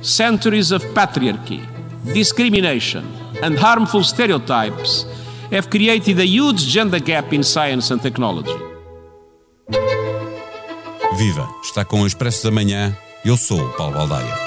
centuries 0.00 0.72
of 0.72 0.84
patriarchy, 0.94 1.60
discrimination, 2.12 3.04
and 3.42 3.58
harmful 3.58 4.02
stereotypes 4.02 5.04
have 5.50 5.70
created 5.70 6.18
a 6.18 6.26
huge 6.26 6.66
gender 6.66 7.00
gap 7.00 7.32
in 7.32 7.42
science 7.42 7.90
and 7.90 8.02
technology. 8.02 8.56
Viva! 11.16 11.48
Está 11.62 11.84
com 11.84 12.02
o 12.02 12.06
Expresso 12.06 12.44
da 12.44 12.50
Manhã. 12.50 12.96
Eu 13.24 13.36
sou 13.36 13.58
o 13.58 13.72
Paulo 13.72 13.94
Baldaia. 13.94 14.46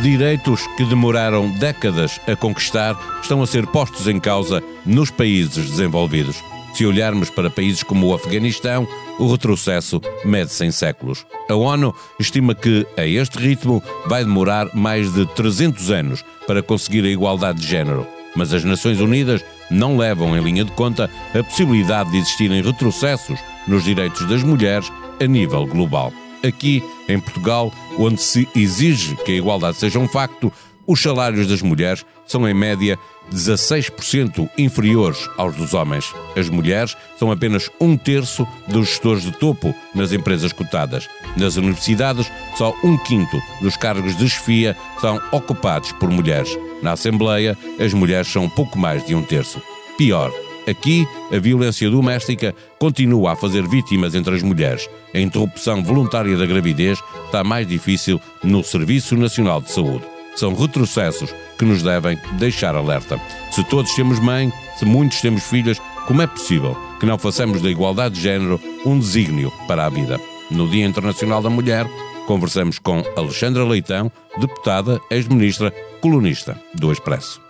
Direitos 0.00 0.64
que 0.76 0.84
demoraram 0.84 1.50
décadas 1.50 2.20
a 2.26 2.36
conquistar 2.36 2.96
estão 3.20 3.42
a 3.42 3.46
ser 3.46 3.66
postos 3.66 4.06
em 4.06 4.20
causa 4.20 4.62
nos 4.86 5.10
países 5.10 5.70
desenvolvidos. 5.70 6.36
Se 6.78 6.86
olharmos 6.86 7.28
para 7.28 7.50
países 7.50 7.82
como 7.82 8.06
o 8.06 8.14
Afeganistão, 8.14 8.86
o 9.18 9.28
retrocesso 9.28 10.00
mede-se 10.24 10.64
em 10.64 10.70
séculos. 10.70 11.26
A 11.50 11.54
ONU 11.56 11.92
estima 12.20 12.54
que, 12.54 12.86
a 12.96 13.04
este 13.04 13.36
ritmo, 13.36 13.82
vai 14.06 14.22
demorar 14.22 14.72
mais 14.72 15.12
de 15.12 15.26
300 15.34 15.90
anos 15.90 16.24
para 16.46 16.62
conseguir 16.62 17.04
a 17.04 17.08
igualdade 17.08 17.58
de 17.58 17.66
género. 17.66 18.06
Mas 18.36 18.54
as 18.54 18.62
Nações 18.62 19.00
Unidas 19.00 19.44
não 19.68 19.96
levam 19.96 20.36
em 20.36 20.40
linha 20.40 20.64
de 20.64 20.70
conta 20.70 21.10
a 21.34 21.42
possibilidade 21.42 22.12
de 22.12 22.18
existirem 22.18 22.62
retrocessos 22.62 23.40
nos 23.66 23.82
direitos 23.82 24.24
das 24.28 24.44
mulheres 24.44 24.88
a 25.20 25.26
nível 25.26 25.66
global. 25.66 26.12
Aqui, 26.46 26.80
em 27.08 27.18
Portugal, 27.18 27.72
onde 27.98 28.22
se 28.22 28.48
exige 28.54 29.16
que 29.16 29.32
a 29.32 29.36
igualdade 29.36 29.78
seja 29.78 29.98
um 29.98 30.06
facto, 30.06 30.52
os 30.86 31.02
salários 31.02 31.48
das 31.48 31.60
mulheres 31.60 32.06
são, 32.28 32.48
em 32.48 32.54
média, 32.54 32.98
16% 33.32 34.48
inferiores 34.56 35.28
aos 35.36 35.56
dos 35.56 35.74
homens. 35.74 36.14
As 36.36 36.48
mulheres 36.48 36.96
são 37.18 37.32
apenas 37.32 37.70
um 37.80 37.96
terço 37.96 38.46
dos 38.66 38.88
gestores 38.88 39.22
de 39.22 39.32
topo 39.32 39.74
nas 39.94 40.12
empresas 40.12 40.52
cotadas. 40.52 41.08
Nas 41.36 41.56
universidades, 41.56 42.30
só 42.56 42.74
um 42.84 42.96
quinto 42.96 43.40
dos 43.60 43.76
cargos 43.76 44.16
de 44.16 44.28
chefia 44.28 44.76
são 45.00 45.20
ocupados 45.32 45.92
por 45.92 46.10
mulheres. 46.10 46.56
Na 46.82 46.92
Assembleia, 46.92 47.56
as 47.80 47.92
mulheres 47.92 48.28
são 48.28 48.48
pouco 48.48 48.78
mais 48.78 49.04
de 49.04 49.14
um 49.14 49.22
terço. 49.22 49.60
Pior, 49.96 50.32
Aqui, 50.68 51.08
a 51.32 51.38
violência 51.38 51.88
doméstica 51.90 52.54
continua 52.78 53.32
a 53.32 53.36
fazer 53.36 53.66
vítimas 53.66 54.14
entre 54.14 54.34
as 54.34 54.42
mulheres. 54.42 54.86
A 55.14 55.18
interrupção 55.18 55.82
voluntária 55.82 56.36
da 56.36 56.44
gravidez 56.44 57.02
está 57.24 57.42
mais 57.42 57.66
difícil 57.66 58.20
no 58.44 58.62
Serviço 58.62 59.16
Nacional 59.16 59.62
de 59.62 59.72
Saúde. 59.72 60.17
São 60.38 60.54
retrocessos 60.54 61.34
que 61.58 61.64
nos 61.64 61.82
devem 61.82 62.16
deixar 62.38 62.76
alerta. 62.76 63.20
Se 63.50 63.64
todos 63.64 63.92
temos 63.96 64.20
mãe, 64.20 64.52
se 64.78 64.84
muitos 64.84 65.20
temos 65.20 65.42
filhas, 65.42 65.80
como 66.06 66.22
é 66.22 66.28
possível 66.28 66.76
que 67.00 67.06
não 67.06 67.18
façamos 67.18 67.60
da 67.60 67.68
igualdade 67.68 68.14
de 68.14 68.20
género 68.20 68.60
um 68.86 68.96
desígnio 68.96 69.52
para 69.66 69.84
a 69.84 69.88
vida? 69.88 70.20
No 70.48 70.70
Dia 70.70 70.86
Internacional 70.86 71.42
da 71.42 71.50
Mulher, 71.50 71.88
conversamos 72.24 72.78
com 72.78 73.02
Alexandra 73.16 73.64
Leitão, 73.64 74.12
deputada, 74.38 75.00
ex-ministra, 75.10 75.72
colunista 76.00 76.56
do 76.72 76.92
Expresso. 76.92 77.40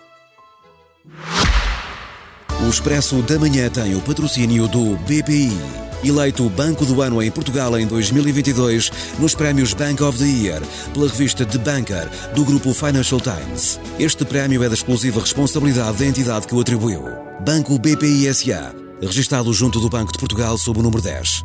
O 2.64 2.70
Expresso 2.70 3.20
da 3.20 3.38
Manhã 3.38 3.68
tem 3.68 3.94
o 3.96 4.00
patrocínio 4.00 4.66
do 4.66 4.96
BPI. 4.96 5.87
Eleito 6.04 6.48
Banco 6.50 6.86
do 6.86 7.02
Ano 7.02 7.20
em 7.20 7.30
Portugal 7.30 7.76
em 7.78 7.86
2022 7.86 8.90
nos 9.18 9.34
prémios 9.34 9.74
Bank 9.74 10.00
of 10.02 10.16
the 10.18 10.24
Year 10.24 10.62
pela 10.94 11.08
revista 11.08 11.44
The 11.44 11.58
Banker 11.58 12.08
do 12.34 12.44
grupo 12.44 12.72
Financial 12.72 13.20
Times. 13.20 13.80
Este 13.98 14.24
prémio 14.24 14.62
é 14.62 14.68
da 14.68 14.74
exclusiva 14.74 15.20
responsabilidade 15.20 15.98
da 15.98 16.06
entidade 16.06 16.46
que 16.46 16.54
o 16.54 16.60
atribuiu. 16.60 17.02
Banco 17.44 17.76
BPI 17.78 18.32
SA, 18.32 18.74
registado 19.02 19.52
junto 19.52 19.80
do 19.80 19.88
Banco 19.88 20.12
de 20.12 20.18
Portugal 20.18 20.56
sob 20.56 20.78
o 20.78 20.82
número 20.82 21.02
10. 21.02 21.44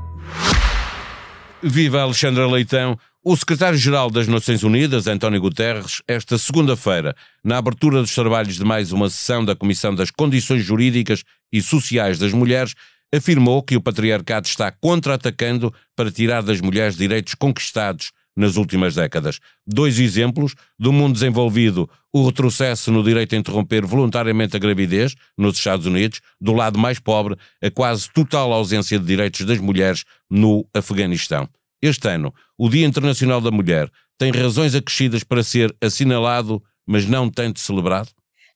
Viva 1.64 2.02
Alexandra 2.02 2.48
Leitão! 2.48 2.98
O 3.26 3.38
secretário-geral 3.38 4.12
das 4.12 4.28
Nações 4.28 4.64
Unidas, 4.64 5.08
António 5.08 5.40
Guterres, 5.40 6.02
esta 6.06 6.38
segunda-feira, 6.38 7.16
na 7.42 7.58
abertura 7.58 8.02
dos 8.02 8.14
trabalhos 8.14 8.56
de 8.56 8.66
mais 8.66 8.92
uma 8.92 9.10
sessão 9.10 9.46
da 9.46 9.56
Comissão 9.56 9.96
das 9.96 10.12
Condições 10.12 10.62
Jurídicas 10.62 11.24
e 11.50 11.62
Sociais 11.62 12.20
das 12.20 12.34
Mulheres, 12.34 12.74
afirmou 13.14 13.62
que 13.62 13.76
o 13.76 13.82
patriarcado 13.82 14.48
está 14.48 14.72
contra-atacando 14.72 15.74
para 15.96 16.12
tirar 16.12 16.42
das 16.42 16.60
mulheres 16.60 16.98
direitos 16.98 17.36
conquistados 17.36 18.12
nas 18.36 18.56
últimas 18.56 18.96
décadas. 18.96 19.40
Dois 19.66 20.00
exemplos: 20.00 20.56
do 20.80 20.92
mundo 20.92 21.14
desenvolvido, 21.14 21.90
o 22.12 22.26
retrocesso 22.26 22.92
no 22.92 23.04
direito 23.04 23.36
a 23.36 23.38
interromper 23.38 23.86
voluntariamente 23.86 24.56
a 24.56 24.60
gravidez, 24.60 25.16
nos 25.38 25.58
Estados 25.58 25.86
Unidos, 25.86 26.22
do 26.42 26.54
lado 26.54 26.80
mais 26.80 27.00
pobre, 27.00 27.38
a 27.62 27.70
quase 27.70 28.10
total 28.12 28.52
ausência 28.52 28.98
de 28.98 29.06
direitos 29.06 29.46
das 29.46 29.60
mulheres 29.60 30.04
no 30.30 30.68
Afeganistão. 30.74 31.48
Este 31.82 32.08
ano, 32.08 32.34
o 32.58 32.70
Dia 32.70 32.86
Internacional 32.86 33.42
da 33.42 33.52
Mulher 33.52 33.92
tem 34.18 34.32
razões 34.32 34.74
acrescidas 34.74 35.24
para 35.24 35.44
ser 35.44 35.76
assinalado, 35.82 36.64
mas 36.88 37.06
não 37.06 37.30
tanto 37.30 37.60
celebrado? 37.60 38.10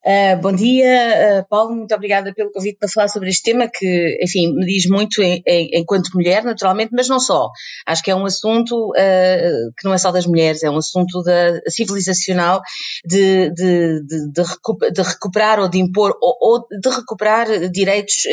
Uh, 0.06 0.40
bom 0.41 0.53
dia, 0.53 1.41
uh, 1.41 1.50
Paulo, 1.50 1.75
muito 1.75 1.94
obrigada 1.94 2.34
pelo 2.34 2.52
convite 2.52 2.78
para 2.80 2.88
falar 2.88 3.08
sobre 3.09 3.30
este 3.30 3.44
tema 3.44 3.68
que, 3.68 4.18
enfim, 4.22 4.53
me 4.53 4.66
diz 4.66 4.85
muito 4.85 5.22
em, 5.22 5.41
em, 5.46 5.69
enquanto 5.74 6.12
mulher, 6.13 6.46
naturalmente, 6.46 6.91
mas 6.94 7.09
não 7.09 7.19
só. 7.19 7.50
Acho 7.85 8.03
que 8.03 8.12
é 8.12 8.16
um 8.16 8.25
assunto 8.25 8.91
uh, 8.91 9.74
que 9.78 9.84
não 9.84 9.94
é 9.94 9.97
só 9.97 10.09
das 10.09 10.25
mulheres, 10.25 10.63
é 10.63 10.69
um 10.69 10.78
assunto 10.78 11.22
da, 11.24 11.59
civilizacional 11.68 12.62
de, 13.06 13.50
de, 13.50 14.02
de, 14.06 14.31
de, 14.31 15.02
recuperar 15.02 15.59
ou 15.59 15.68
de 15.68 15.80
impor 15.80 16.16
ou, 16.22 16.38
ou 16.40 16.68
de 16.69 16.90
recuperar 16.90 17.47
direitos 17.69 18.24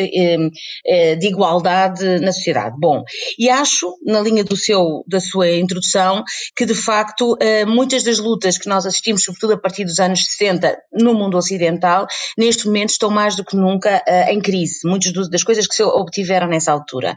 de 1.18 1.26
igualdade 1.26 2.20
na 2.20 2.32
sociedade. 2.32 2.76
Bom, 2.78 3.02
e 3.38 3.48
acho, 3.48 3.96
na 4.04 4.20
linha 4.20 4.44
do 4.44 4.56
seu, 4.56 5.02
da 5.08 5.20
sua 5.20 5.50
introdução, 5.50 6.22
que 6.56 6.66
de 6.66 6.74
facto 6.74 7.36
muitas 7.66 8.02
das 8.02 8.18
lutas 8.18 8.58
que 8.58 8.68
nós 8.68 8.86
assistimos, 8.86 9.24
sobretudo 9.24 9.54
a 9.54 9.58
partir 9.58 9.84
dos 9.84 9.98
anos 9.98 10.24
60, 10.24 10.76
no 10.92 11.14
mundo 11.14 11.36
ocidental, 11.36 11.53
ocidental, 11.54 12.06
neste 12.36 12.66
momento 12.66 12.90
estão 12.90 13.10
mais 13.10 13.36
do 13.36 13.44
que 13.44 13.56
nunca 13.56 14.02
uh, 14.06 14.30
em 14.30 14.40
crise, 14.40 14.80
muitas 14.84 15.12
das 15.28 15.42
coisas 15.42 15.66
que 15.66 15.74
se 15.74 15.82
obtiveram 15.82 16.48
nessa 16.48 16.72
altura. 16.72 17.16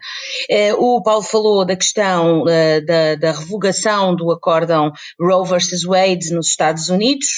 Uh, 0.50 0.96
o 0.96 1.02
Paulo 1.02 1.24
falou 1.24 1.66
da 1.66 1.76
questão 1.76 2.44
uh, 2.44 2.86
da, 2.86 3.16
da, 3.16 3.32
revogação 3.32 4.16
do 4.16 4.32
acórdão 4.32 4.92
Roe 5.20 5.48
versus 5.48 5.84
Wade 5.84 6.34
nos 6.34 6.48
Estados 6.48 6.90
Unidos, 6.90 7.38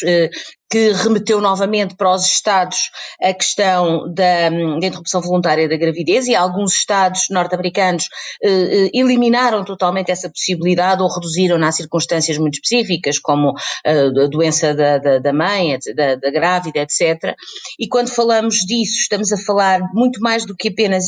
que 0.70 0.92
remeteu 0.92 1.42
novamente 1.42 1.96
para 1.96 2.14
os 2.14 2.26
Estados 2.26 2.92
a 3.22 3.34
questão 3.34 4.12
da, 4.14 4.50
da 4.50 4.88
interrupção 4.88 5.22
voluntária 5.22 5.68
da 5.68 5.76
gravidez 5.76 6.28
e 6.28 6.36
alguns 6.36 6.74
Estados 6.74 7.28
norte-americanos 7.30 8.08
eh, 8.44 8.50
eh 8.50 8.90
eliminaram 8.94 9.64
totalmente 9.64 10.12
essa 10.12 10.30
possibilidade 10.30 11.02
ou 11.02 11.10
reduziram-na 11.10 11.68
a 11.68 11.72
circunstâncias 11.72 12.38
muito 12.38 12.56
específicas, 12.56 13.18
como 13.18 13.54
eh, 13.86 14.08
a 14.08 14.28
doença 14.28 14.74
da, 14.74 14.98
da, 14.98 15.20
da 15.20 15.34
mãe, 15.34 15.78
da, 15.96 16.16
da, 16.16 16.32
grávida, 16.32 16.80
etc. 16.80 17.36
E 17.80 17.88
quando 17.88 18.10
falamos 18.10 18.58
disso, 18.58 19.00
estamos 19.02 19.32
a 19.32 19.38
falar 19.38 19.82
muito 19.94 20.22
mais 20.22 20.46
do 20.46 20.56
que 20.56 20.70
apenas, 20.70 21.06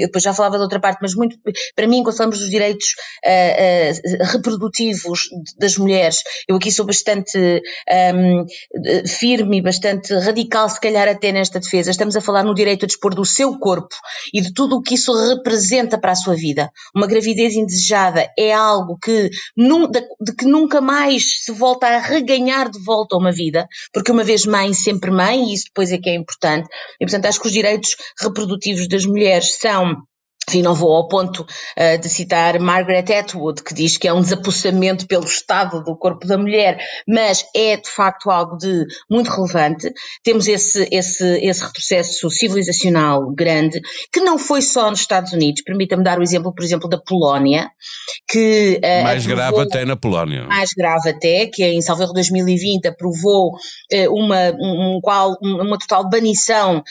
depois 0.00 0.22
já 0.22 0.32
falava 0.32 0.56
de 0.56 0.62
outra 0.62 0.80
parte, 0.80 0.98
mas 1.02 1.14
muito, 1.14 1.36
para 1.74 1.86
mim, 1.86 2.02
quando 2.02 2.16
falamos 2.16 2.38
dos 2.38 2.50
direitos 2.50 2.94
eh, 3.24 3.90
eh 3.90 4.24
reprodutivos 4.32 5.28
das 5.58 5.76
mulheres, 5.76 6.22
eu 6.48 6.56
aqui 6.56 6.70
sou 6.70 6.86
bastante 6.86 7.62
ehm, 7.88 8.44
eh, 8.74 8.83
firme 9.06 9.58
e 9.58 9.62
bastante 9.62 10.14
radical, 10.14 10.68
se 10.68 10.80
calhar 10.80 11.08
até 11.08 11.32
nesta 11.32 11.60
defesa. 11.60 11.90
Estamos 11.90 12.16
a 12.16 12.20
falar 12.20 12.44
no 12.44 12.54
direito 12.54 12.84
a 12.84 12.86
dispor 12.86 13.14
do 13.14 13.24
seu 13.24 13.58
corpo 13.58 13.94
e 14.32 14.40
de 14.40 14.52
tudo 14.52 14.76
o 14.76 14.82
que 14.82 14.94
isso 14.94 15.12
representa 15.12 15.98
para 15.98 16.12
a 16.12 16.16
sua 16.16 16.34
vida. 16.34 16.70
Uma 16.94 17.06
gravidez 17.06 17.54
indesejada 17.54 18.30
é 18.38 18.52
algo 18.52 18.98
que, 19.02 19.30
de 20.20 20.34
que 20.36 20.44
nunca 20.44 20.80
mais 20.80 21.44
se 21.44 21.52
volta 21.52 21.86
a 21.86 21.98
reganhar 21.98 22.70
de 22.70 22.78
volta 22.84 23.16
uma 23.16 23.32
vida, 23.32 23.66
porque 23.92 24.12
uma 24.12 24.24
vez 24.24 24.44
mãe, 24.44 24.72
sempre 24.74 25.10
mãe, 25.10 25.50
e 25.50 25.54
isso 25.54 25.64
depois 25.66 25.90
é 25.92 25.98
que 25.98 26.10
é 26.10 26.14
importante. 26.14 26.68
E 27.00 27.04
portanto 27.04 27.26
acho 27.26 27.40
que 27.40 27.46
os 27.46 27.52
direitos 27.52 27.96
reprodutivos 28.20 28.88
das 28.88 29.04
mulheres 29.04 29.58
são 29.58 29.96
enfim, 30.48 30.62
não 30.62 30.74
vou 30.74 30.94
ao 30.94 31.08
ponto 31.08 31.40
uh, 31.42 31.98
de 31.98 32.08
citar 32.08 32.58
Margaret 32.60 33.04
Atwood, 33.12 33.62
que 33.62 33.74
diz 33.74 33.96
que 33.96 34.06
é 34.06 34.12
um 34.12 34.20
desapossamento 34.20 35.06
pelo 35.06 35.24
estado 35.24 35.82
do 35.82 35.96
corpo 35.96 36.26
da 36.26 36.36
mulher, 36.36 36.78
mas 37.08 37.44
é 37.54 37.76
de 37.76 37.88
facto 37.88 38.30
algo 38.30 38.56
de 38.56 38.84
muito 39.10 39.30
relevante. 39.30 39.92
Temos 40.22 40.46
esse, 40.46 40.86
esse, 40.90 41.24
esse 41.42 41.62
retrocesso 41.62 42.30
civilizacional 42.30 43.30
grande, 43.32 43.80
que 44.12 44.20
não 44.20 44.38
foi 44.38 44.60
só 44.60 44.90
nos 44.90 45.00
Estados 45.00 45.32
Unidos. 45.32 45.62
Permita-me 45.62 46.04
dar 46.04 46.18
o 46.18 46.22
exemplo, 46.22 46.54
por 46.54 46.64
exemplo, 46.64 46.88
da 46.88 46.98
Polónia, 46.98 47.70
que. 48.28 48.80
Uh, 48.84 49.04
mais 49.04 49.26
grave 49.26 49.60
até 49.60 49.84
na 49.84 49.96
Polónia. 49.96 50.44
Mais 50.44 50.70
grave 50.76 51.10
até, 51.10 51.46
que 51.46 51.64
em 51.64 51.80
Salvador 51.80 52.12
2020 52.14 52.86
aprovou 52.88 53.52
uh, 53.52 54.14
uma, 54.14 54.50
um, 54.60 55.00
qual, 55.02 55.36
uma 55.40 55.78
total 55.78 56.08
banição 56.08 56.82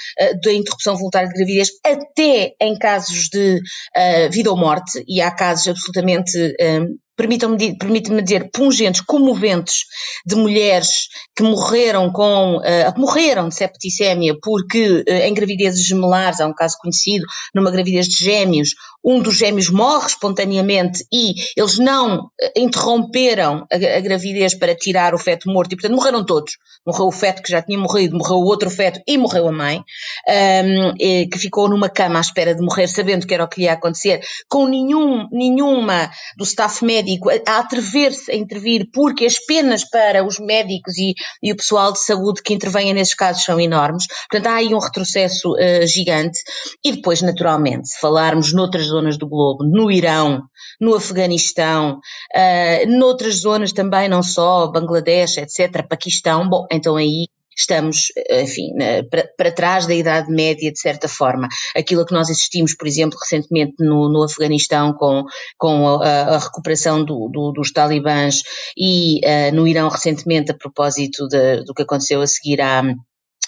da 0.43 0.53
interrupção 0.53 0.95
voluntária 0.95 1.27
de 1.27 1.35
gravidez, 1.35 1.69
até 1.85 2.53
em 2.59 2.77
casos 2.77 3.29
de 3.29 3.42
uh, 3.43 4.31
vida 4.31 4.49
ou 4.49 4.57
morte, 4.57 5.03
e 5.07 5.21
há 5.21 5.31
casos 5.31 5.67
absolutamente 5.67 6.37
um, 6.61 6.97
permitam-me 7.15 7.77
permitam 7.77 8.21
dizer, 8.21 8.49
pungentes, 8.51 9.01
comoventes, 9.01 9.83
de 10.25 10.35
mulheres 10.35 11.07
que 11.35 11.43
morreram 11.43 12.11
com, 12.11 12.57
uh, 12.57 12.99
morreram 12.99 13.49
de 13.49 13.55
septicémia 13.55 14.35
porque 14.41 15.03
uh, 15.07 15.11
em 15.11 15.33
gravidezes 15.33 15.85
gemelares, 15.85 16.39
há 16.39 16.47
um 16.47 16.53
caso 16.53 16.77
conhecido, 16.79 17.25
numa 17.53 17.71
gravidez 17.71 18.07
de 18.07 18.23
gêmeos, 18.23 18.75
um 19.03 19.21
dos 19.21 19.35
gêmeos 19.35 19.69
morre 19.69 20.07
espontaneamente 20.07 21.05
e 21.11 21.33
eles 21.57 21.77
não 21.77 22.25
uh, 22.25 22.29
interromperam 22.55 23.65
a, 23.71 23.75
a, 23.75 23.99
gravidez 23.99 24.53
para 24.55 24.75
tirar 24.75 25.13
o 25.13 25.19
feto 25.19 25.49
morto 25.49 25.73
e, 25.73 25.75
portanto, 25.75 25.95
morreram 25.95 26.25
todos. 26.25 26.57
Morreu 26.85 27.07
o 27.07 27.11
feto 27.11 27.41
que 27.41 27.51
já 27.51 27.61
tinha 27.61 27.77
morrido, 27.77 28.17
morreu 28.17 28.37
o 28.37 28.45
outro 28.45 28.69
feto 28.69 29.01
e 29.07 29.17
morreu 29.17 29.47
a 29.47 29.51
mãe, 29.51 29.83
um, 30.27 30.93
que 30.97 31.37
ficou 31.37 31.69
numa 31.69 31.89
cama 31.89 32.17
à 32.17 32.21
espera 32.21 32.53
de 32.53 32.61
morrer, 32.61 32.87
sabendo 32.87 33.25
que 33.25 33.33
era 33.33 33.43
o 33.43 33.47
que 33.47 33.61
lhe 33.61 33.65
ia 33.65 33.73
acontecer, 33.73 34.21
com 34.49 34.67
nenhum, 34.67 35.27
nenhuma 35.31 36.11
do 36.37 36.43
staff 36.43 36.83
médico 36.83 37.03
a 37.47 37.59
atrever-se 37.59 38.31
a 38.31 38.35
intervir, 38.35 38.89
porque 38.93 39.25
as 39.25 39.37
penas 39.37 39.83
para 39.83 40.25
os 40.25 40.39
médicos 40.39 40.97
e, 40.97 41.13
e 41.41 41.51
o 41.51 41.55
pessoal 41.55 41.91
de 41.91 41.99
saúde 41.99 42.41
que 42.41 42.53
intervêm 42.53 42.93
nesses 42.93 43.13
casos 43.13 43.43
são 43.43 43.59
enormes. 43.59 44.05
Portanto, 44.29 44.47
há 44.51 44.55
aí 44.55 44.73
um 44.73 44.79
retrocesso 44.79 45.53
uh, 45.53 45.87
gigante. 45.87 46.39
E 46.83 46.91
depois, 46.91 47.21
naturalmente, 47.21 47.89
se 47.89 47.99
falarmos 47.99 48.53
noutras 48.53 48.87
zonas 48.87 49.17
do 49.17 49.27
globo, 49.27 49.63
no 49.63 49.91
Irão, 49.91 50.43
no 50.79 50.95
Afeganistão, 50.95 51.99
uh, 52.35 52.89
noutras 52.89 53.41
zonas 53.41 53.71
também, 53.71 54.09
não 54.09 54.23
só 54.23 54.67
Bangladesh, 54.67 55.37
etc., 55.37 55.87
Paquistão, 55.87 56.47
bom, 56.47 56.65
então 56.71 56.95
aí 56.95 57.27
estamos, 57.55 58.11
enfim, 58.29 58.71
para, 59.09 59.29
para, 59.37 59.51
trás 59.51 59.87
da 59.87 59.93
Idade 59.93 60.31
Média, 60.31 60.71
de 60.71 60.79
certa 60.79 61.07
forma. 61.07 61.47
Aquilo 61.75 62.05
que 62.05 62.13
nós 62.13 62.29
assistimos, 62.29 62.75
por 62.75 62.87
exemplo, 62.87 63.17
recentemente 63.19 63.75
no, 63.79 64.09
no 64.09 64.23
Afeganistão, 64.23 64.93
com, 64.93 65.23
com 65.57 66.01
a, 66.01 66.35
a 66.35 66.39
recuperação 66.39 67.03
do, 67.03 67.29
do, 67.29 67.51
dos 67.51 67.71
talibãs, 67.71 68.41
e 68.77 69.19
uh, 69.25 69.55
no 69.55 69.67
Irão, 69.67 69.89
recentemente, 69.89 70.51
a 70.51 70.57
propósito 70.57 71.27
de, 71.27 71.63
do 71.63 71.73
que 71.73 71.83
aconteceu 71.83 72.21
a 72.21 72.27
seguir 72.27 72.61
à 72.61 72.83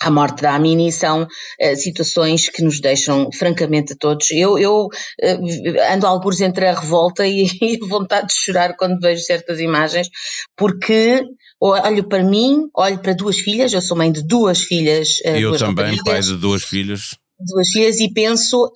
à 0.06 0.12
morte 0.12 0.44
da 0.44 0.54
Amini 0.54 0.92
são 0.92 1.24
uh, 1.24 1.76
situações 1.76 2.48
que 2.48 2.64
nos 2.64 2.80
deixam 2.80 3.32
francamente 3.32 3.94
a 3.94 3.96
todos. 3.96 4.30
Eu, 4.30 4.56
eu 4.60 4.86
uh, 4.86 5.92
ando 5.92 6.06
alguns 6.06 6.42
entre 6.42 6.68
a 6.68 6.80
revolta 6.80 7.26
e, 7.26 7.48
e, 7.60 7.80
a 7.82 7.88
vontade 7.88 8.28
de 8.28 8.36
chorar 8.36 8.76
quando 8.78 9.00
vejo 9.00 9.24
certas 9.24 9.60
imagens, 9.60 10.08
porque 10.56 11.24
olho 11.60 12.08
para 12.08 12.24
mim, 12.24 12.70
olho 12.76 13.00
para 13.00 13.14
duas 13.14 13.38
filhas, 13.38 13.74
eu 13.74 13.82
sou 13.82 13.98
mãe 13.98 14.12
de 14.12 14.22
duas 14.22 14.60
filhas. 14.60 15.20
Uh, 15.26 15.30
eu 15.30 15.50
duas 15.50 15.62
também, 15.62 15.98
pai 16.04 16.22
de 16.22 16.38
duas 16.38 16.64
filhas. 16.64 17.18
Duas 17.40 17.68
filhas 17.70 18.00
e 18.00 18.14
penso, 18.14 18.72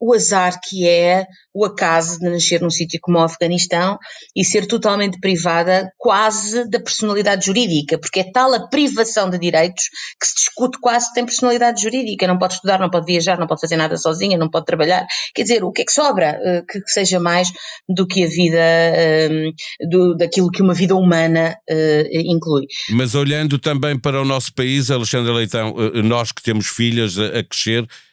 o 0.00 0.14
azar 0.14 0.60
que 0.62 0.86
é 0.86 1.26
o 1.52 1.64
acaso 1.64 2.18
de 2.20 2.28
nascer 2.28 2.60
num 2.60 2.70
sítio 2.70 3.00
como 3.02 3.18
o 3.18 3.22
Afeganistão 3.22 3.98
e 4.34 4.44
ser 4.44 4.66
totalmente 4.66 5.18
privada 5.18 5.90
quase 5.96 6.68
da 6.68 6.78
personalidade 6.78 7.46
jurídica, 7.46 7.98
porque 7.98 8.20
é 8.20 8.30
tal 8.30 8.54
a 8.54 8.68
privação 8.68 9.28
de 9.28 9.38
direitos 9.38 9.84
que 10.20 10.26
se 10.26 10.34
discute 10.36 10.78
quase 10.80 11.06
se 11.06 11.14
tem 11.14 11.24
personalidade 11.24 11.82
jurídica, 11.82 12.26
não 12.26 12.38
pode 12.38 12.54
estudar, 12.54 12.78
não 12.78 12.90
pode 12.90 13.06
viajar, 13.06 13.38
não 13.38 13.46
pode 13.46 13.60
fazer 13.60 13.76
nada 13.76 13.96
sozinha, 13.96 14.38
não 14.38 14.50
pode 14.50 14.66
trabalhar, 14.66 15.06
quer 15.34 15.42
dizer, 15.42 15.64
o 15.64 15.72
que 15.72 15.82
é 15.82 15.84
que 15.84 15.92
sobra 15.92 16.38
eh, 16.42 16.62
que, 16.68 16.80
seja 16.86 17.18
mais 17.18 17.50
do 17.88 18.06
que 18.06 18.24
a 18.24 18.28
vida, 18.28 18.58
ehm, 18.58 19.52
do, 19.90 20.14
daquilo 20.16 20.50
que 20.50 20.62
uma 20.62 20.74
vida 20.74 20.94
humana 20.94 21.56
uh, 21.70 22.08
inclui. 22.12 22.66
Mas 22.90 23.14
olhando 23.14 23.58
também 23.58 23.98
para 23.98 24.20
o 24.20 24.24
nosso 24.24 24.52
país, 24.54 24.90
Alexandre 24.90 25.32
Leitão, 25.32 25.74
eh, 25.78 26.02
nós 26.02 26.32
que 26.32 26.42
temos 26.42 26.66
filhas 26.66 27.18
a, 27.18 27.42
crescer, 27.42 27.82
eh, 27.82 27.86
eh, 27.86 28.07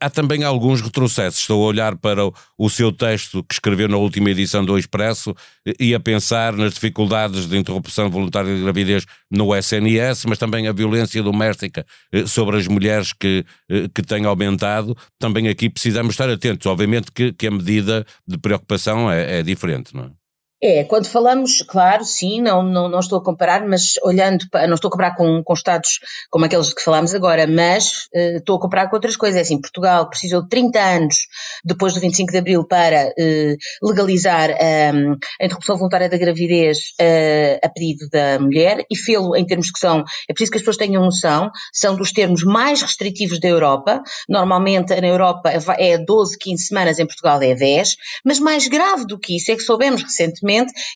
há 0.00 0.10
também 0.10 0.42
alguns 0.42 0.80
retrocessos. 0.80 1.40
Estou 1.40 1.62
a 1.64 1.66
olhar 1.66 1.96
para 1.96 2.20
o, 2.58 2.70
seu 2.70 2.92
texto 2.92 3.42
que 3.44 3.54
escreveu 3.54 3.88
na 3.88 3.96
última 3.96 4.30
edição 4.30 4.64
do 4.64 4.78
Expresso 4.78 5.34
eh, 5.66 5.74
e 5.78 5.94
a 5.94 6.00
pensar 6.00 6.52
nas 6.52 6.74
dificuldades 6.74 7.46
de 7.48 7.56
interrupção 7.56 8.10
voluntária 8.10 8.54
de 8.54 8.62
gravidez 8.62 9.04
no 9.30 9.54
SNS, 9.54 10.24
mas 10.26 10.38
também 10.38 10.66
a 10.68 10.72
violência 10.72 11.22
doméstica 11.22 11.84
sobre 12.26 12.56
as 12.56 12.66
mulheres 12.66 13.12
que, 13.12 13.44
que 13.94 14.02
tem 14.02 14.24
aumentado. 14.24 14.96
Também 15.18 15.48
aqui 15.48 15.68
precisamos 15.68 16.14
estar 16.14 16.28
atentos. 16.28 16.66
Obviamente 16.66 17.10
que, 17.12 17.32
que 17.32 17.46
a 17.46 17.50
medida 17.50 18.06
de 18.26 18.38
preocupação 18.38 19.10
é, 19.10 19.40
é 19.40 19.42
diferente, 19.42 19.94
não 19.94 20.04
é? 20.04 20.19
É, 20.62 20.84
quando 20.84 21.06
falamos, 21.06 21.62
claro, 21.62 22.04
sim, 22.04 22.42
não, 22.42 22.62
não, 22.62 22.86
não 22.86 23.00
estou 23.00 23.18
a 23.18 23.24
comparar, 23.24 23.66
mas 23.66 23.94
olhando, 24.04 24.44
para, 24.50 24.66
não 24.66 24.74
estou 24.74 24.88
a 24.88 24.92
comparar 24.92 25.14
com, 25.14 25.42
com 25.42 25.54
Estados 25.54 26.00
como 26.28 26.44
aqueles 26.44 26.74
que 26.74 26.82
falámos 26.82 27.14
agora, 27.14 27.46
mas 27.46 28.08
uh, 28.14 28.36
estou 28.36 28.56
a 28.56 28.60
comparar 28.60 28.88
com 28.88 28.96
outras 28.96 29.16
coisas. 29.16 29.38
É 29.38 29.40
assim, 29.40 29.58
Portugal 29.58 30.10
precisou 30.10 30.42
de 30.42 30.50
30 30.50 30.78
anos 30.78 31.16
depois 31.64 31.94
do 31.94 32.00
25 32.00 32.30
de 32.30 32.38
Abril 32.38 32.66
para 32.66 33.08
uh, 33.08 33.88
legalizar 33.88 34.50
um, 34.50 35.16
a 35.40 35.44
interrupção 35.46 35.78
voluntária 35.78 36.10
da 36.10 36.18
gravidez 36.18 36.92
uh, 37.00 37.58
a 37.64 37.68
pedido 37.70 38.10
da 38.10 38.38
mulher 38.38 38.84
e 38.90 38.96
fê-lo 38.98 39.34
em 39.34 39.46
termos 39.46 39.70
que 39.70 39.78
são, 39.78 40.04
é 40.28 40.34
preciso 40.34 40.50
que 40.50 40.58
as 40.58 40.62
pessoas 40.62 40.76
tenham 40.76 41.02
noção, 41.02 41.50
são 41.72 41.96
dos 41.96 42.12
termos 42.12 42.44
mais 42.44 42.82
restritivos 42.82 43.40
da 43.40 43.48
Europa. 43.48 44.02
Normalmente 44.28 44.94
na 45.00 45.08
Europa 45.08 45.50
é 45.78 45.96
12, 45.96 46.36
15 46.38 46.66
semanas, 46.66 46.98
em 46.98 47.06
Portugal 47.06 47.40
é 47.40 47.54
10, 47.54 47.96
mas 48.26 48.38
mais 48.38 48.68
grave 48.68 49.06
do 49.06 49.18
que 49.18 49.36
isso 49.36 49.50
é 49.50 49.56
que 49.56 49.62
soubemos 49.62 50.02
recentemente 50.02 50.49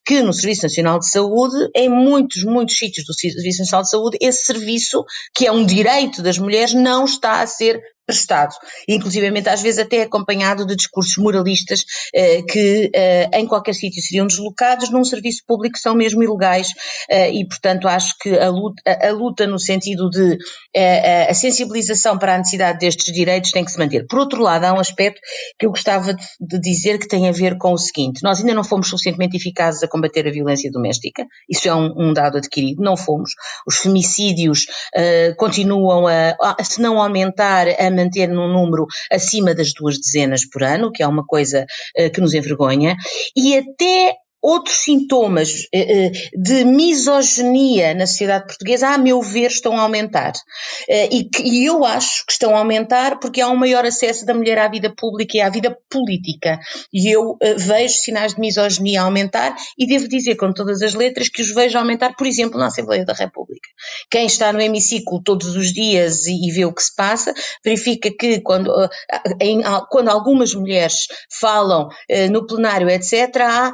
que 0.04 0.22
no 0.22 0.32
Serviço 0.32 0.62
Nacional 0.64 0.98
de 0.98 1.08
Saúde, 1.08 1.70
em 1.74 1.88
muitos, 1.88 2.44
muitos 2.44 2.76
sítios 2.76 3.06
do 3.06 3.14
Serviço 3.14 3.60
Nacional 3.60 3.82
de 3.82 3.90
Saúde, 3.90 4.18
esse 4.20 4.44
serviço, 4.44 5.04
que 5.34 5.46
é 5.46 5.52
um 5.52 5.64
direito 5.64 6.22
das 6.22 6.38
mulheres, 6.38 6.74
não 6.74 7.04
está 7.04 7.40
a 7.40 7.46
ser 7.46 7.80
prestado, 8.06 8.54
inclusivamente 8.88 9.48
às 9.48 9.62
vezes 9.62 9.80
até 9.80 10.02
acompanhado 10.02 10.66
de 10.66 10.76
discursos 10.76 11.16
moralistas 11.16 11.84
eh, 12.14 12.42
que 12.42 12.90
eh, 12.94 13.30
em 13.34 13.46
qualquer 13.46 13.74
sítio 13.74 14.02
seriam 14.02 14.26
deslocados 14.26 14.90
num 14.90 15.04
serviço 15.04 15.42
público 15.46 15.78
são 15.78 15.94
mesmo 15.94 16.22
ilegais. 16.22 16.68
Eh, 17.08 17.32
e 17.32 17.48
portanto 17.48 17.88
acho 17.88 18.14
que 18.20 18.36
a 18.38 18.48
luta, 18.48 18.82
a, 18.86 19.10
luta 19.10 19.46
no 19.46 19.58
sentido 19.58 20.08
de 20.10 20.38
eh, 20.74 21.30
a 21.30 21.34
sensibilização 21.34 22.18
para 22.18 22.34
a 22.34 22.38
necessidade 22.38 22.78
destes 22.78 23.12
direitos 23.12 23.50
tem 23.50 23.64
que 23.64 23.70
se 23.70 23.78
manter. 23.78 24.06
Por 24.06 24.18
outro 24.18 24.42
lado, 24.42 24.64
há 24.64 24.72
um 24.72 24.80
aspecto 24.80 25.20
que 25.58 25.66
eu 25.66 25.70
gostava 25.70 26.14
de, 26.14 26.60
dizer 26.60 26.98
que 26.98 27.08
tem 27.08 27.28
a 27.28 27.32
ver 27.32 27.56
com 27.58 27.72
o 27.72 27.78
seguinte, 27.78 28.22
nós 28.22 28.40
ainda 28.40 28.54
não 28.54 28.64
fomos 28.64 28.88
suficientemente 28.88 29.36
eficazes 29.36 29.82
a 29.82 29.88
combater 29.88 30.26
a 30.26 30.30
violência 30.30 30.70
doméstica, 30.70 31.26
isso 31.48 31.68
é 31.68 31.74
um, 31.74 31.92
um 31.96 32.12
dado 32.12 32.38
adquirido, 32.38 32.82
não 32.82 32.96
fomos. 32.96 33.32
Os 33.66 33.76
femicídios 33.76 34.66
uh, 34.94 35.36
continuam 35.36 36.06
a, 36.06 36.36
a, 36.58 36.64
se 36.64 36.80
não 36.80 37.00
aumentar, 37.00 37.66
a 37.68 37.90
manter 37.94 38.28
num 38.28 38.48
número 38.48 38.86
acima 39.10 39.54
das 39.54 39.72
duas 39.72 39.98
dezenas 39.98 40.44
por 40.44 40.62
ano, 40.62 40.90
que 40.92 41.02
é 41.02 41.06
uma 41.06 41.24
coisa 41.24 41.64
uh, 41.98 42.10
que 42.10 42.20
nos 42.20 42.34
envergonha, 42.34 42.96
e 43.36 43.56
até 43.56 44.14
outros 44.44 44.76
sintomas 44.76 45.66
eh, 45.72 46.06
eh, 46.06 46.12
de 46.36 46.66
misoginia 46.66 47.94
na 47.94 48.06
sociedade 48.06 48.46
portuguesa, 48.46 48.88
a 48.88 48.98
meu 48.98 49.22
ver, 49.22 49.46
estão 49.46 49.78
a 49.78 49.80
aumentar. 49.80 50.32
Eh, 50.86 51.08
e, 51.10 51.24
que, 51.24 51.42
e 51.42 51.64
eu 51.64 51.82
acho 51.82 52.26
que 52.26 52.32
estão 52.32 52.54
a 52.54 52.58
aumentar 52.58 53.18
porque 53.18 53.40
há 53.40 53.48
um 53.48 53.56
maior 53.56 53.86
acesso 53.86 54.26
da 54.26 54.34
mulher 54.34 54.58
à 54.58 54.68
vida 54.68 54.94
pública 54.94 55.38
e 55.38 55.40
à 55.40 55.48
vida 55.48 55.74
política. 55.88 56.60
E 56.92 57.08
eu 57.10 57.38
vejo 57.56 57.94
sinais 57.94 58.34
de 58.34 58.40
misoginia 58.40 59.00
a 59.00 59.04
aumentar 59.04 59.56
e 59.78 59.86
devo 59.86 60.06
dizer 60.06 60.34
com 60.34 60.52
todas 60.52 60.82
as 60.82 60.92
letras 60.92 61.30
que 61.30 61.40
os 61.40 61.54
vejo 61.54 61.78
aumentar, 61.78 62.14
por 62.14 62.26
exemplo, 62.26 62.58
na 62.58 62.66
Assembleia 62.66 63.04
da 63.06 63.14
República. 63.14 63.66
Quem 64.10 64.26
está 64.26 64.52
no 64.52 64.60
hemiciclo 64.60 65.22
todos 65.22 65.56
os 65.56 65.72
dias 65.72 66.26
e, 66.26 66.48
e 66.48 66.52
vê 66.52 66.66
o 66.66 66.74
que 66.74 66.82
se 66.82 66.94
passa, 66.94 67.32
verifica 67.64 68.10
que 68.10 68.42
quando, 68.42 68.70
em, 69.40 69.62
quando 69.90 70.10
algumas 70.10 70.54
mulheres 70.54 71.06
falam 71.40 71.88
no 72.30 72.46
plenário, 72.46 72.90
etc., 72.90 73.14
há 73.46 73.72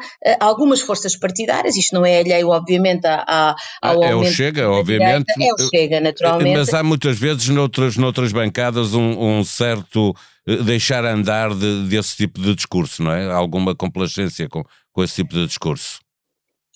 algumas 0.61 0.83
forças 0.83 1.17
partidárias, 1.17 1.75
isto 1.75 1.95
não 1.95 2.05
é 2.05 2.21
alheio, 2.21 2.49
obviamente, 2.49 3.07
a, 3.07 3.57
ao 3.81 4.02
ah, 4.02 4.07
É 4.07 4.14
o 4.14 4.25
Chega, 4.26 4.69
obviamente. 4.69 5.33
É 5.40 5.55
o 5.55 5.69
Chega, 5.69 6.00
naturalmente. 6.00 6.59
Mas 6.59 6.75
há 6.75 6.83
muitas 6.83 7.19
vezes 7.19 7.49
noutras, 7.49 7.97
noutras 7.97 8.31
bancadas 8.31 8.93
um, 8.93 9.38
um 9.38 9.43
certo 9.43 10.14
eh, 10.47 10.57
deixar 10.57 11.05
andar 11.07 11.55
de, 11.55 11.88
desse 11.88 12.14
tipo 12.17 12.38
de 12.38 12.55
discurso, 12.55 13.02
não 13.02 13.12
é? 13.12 13.33
Alguma 13.33 13.75
complacência 13.75 14.47
com, 14.49 14.62
com 14.93 15.02
esse 15.02 15.17
tipo 15.17 15.35
de 15.35 15.47
discurso 15.47 15.99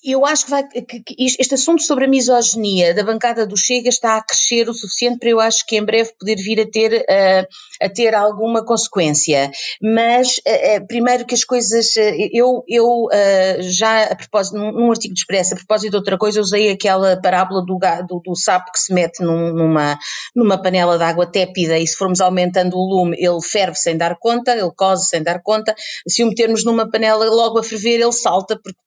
eu 0.05 0.27
acho 0.27 0.45
que, 0.45 0.51
vai, 0.51 0.69
que, 0.69 1.01
que, 1.01 1.17
este 1.19 1.55
assunto 1.55 1.83
sobre 1.83 2.05
a 2.05 2.09
misoginia 2.09 2.93
da 2.93 3.03
bancada 3.03 3.47
do 3.47 3.57
Chega 3.57 3.89
está 3.89 4.17
a 4.17 4.23
crescer 4.23 4.69
o 4.69 4.75
suficiente 4.75 5.19
para 5.19 5.31
eu 5.31 5.41
acho 5.41 5.67
que 5.67 5.77
em 5.77 5.85
breve 5.85 6.13
poder 6.19 6.37
vir 6.37 6.61
a 6.61 6.71
ter, 6.71 7.01
uh, 7.01 7.47
a 7.83 7.89
ter 7.89 8.15
alguma 8.15 8.65
consequência. 8.65 9.51
Mas, 9.83 10.39
uh, 10.39 10.83
uh, 10.83 10.87
primeiro 10.87 11.25
que 11.25 11.35
as 11.35 11.45
coisas, 11.45 11.95
eu, 12.33 12.63
eu 12.69 13.09
já 13.61 14.05
a 14.05 14.17
propósito, 14.17 14.57
num, 14.59 14.73
num, 14.73 14.91
artigo 14.91 15.15
de 15.15 15.21
expresso, 15.21 15.55
a 15.55 15.57
propósito 15.57 15.91
de 15.91 15.97
outra 15.97 16.19
coisa, 16.19 16.41
usei 16.41 16.71
aquela 16.71 17.21
parábola 17.21 17.65
do, 17.65 17.79
do, 18.07 18.21
do 18.25 18.37
sapo 18.37 18.73
que 18.73 18.81
se 18.81 18.93
mete 18.93 19.23
num, 19.23 19.53
numa, 19.53 19.99
numa 20.35 20.61
panela 20.61 20.99
de 20.99 21.05
água 21.05 21.27
tépida 21.27 21.79
e 21.79 21.87
se 21.87 21.97
formos 21.97 22.21
aumentando 22.21 22.77
o 22.77 22.85
lume, 22.87 23.17
ele 23.19 23.41
ferve 23.43 23.77
sem 23.77 23.97
dar 23.97 24.17
conta, 24.19 24.53
ele 24.53 24.71
cose 24.77 25.07
sem 25.07 25.23
dar 25.23 25.41
conta. 25.43 25.75
Se 26.07 26.23
o 26.23 26.29
metermos 26.29 26.65
numa 26.65 26.91
panela 26.91 27.25
logo 27.27 27.59
a 27.59 27.63
ferver, 27.63 28.01
ele 28.01 28.13
salta. 28.13 28.59
Porque, 28.59 28.79